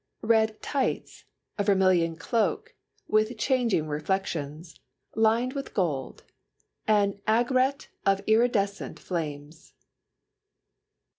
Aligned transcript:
Red 0.23 0.59
tights, 0.63 1.25
a 1.59 1.63
vermilion 1.63 2.15
cloak, 2.15 2.73
with 3.07 3.37
changing 3.37 3.87
reflections, 3.87 4.79
lined 5.13 5.53
with 5.53 5.75
gold. 5.75 6.23
An 6.87 7.21
aigrette 7.27 7.89
of 8.03 8.23
iridescent 8.25 8.97
flames. 8.99 9.73